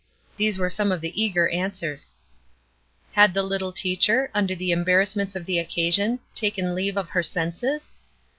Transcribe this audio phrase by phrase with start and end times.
[0.35, 2.15] These were some of the eager answers.
[3.11, 7.93] Had the little teacher, under the embarrassments of the occasion, taken leave of her senses?